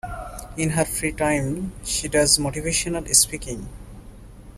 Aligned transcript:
In 0.57 0.71
her 0.71 0.83
free 0.83 1.11
time 1.11 1.73
she 1.85 2.07
does 2.07 2.39
motivational 2.39 3.15
speaking. 3.15 3.69